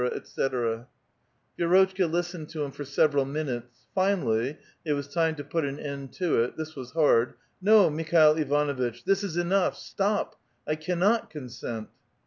[0.15, 0.87] etc.
[1.59, 6.11] Vi^ixjtclika listened to him for several minutes; finally— it was time to put an end
[6.11, 9.77] to it— this was hard:—'* No, Mikhail Ivanuitch, this is enough!
[9.77, 10.39] Stop!
[10.67, 11.89] I can not consent."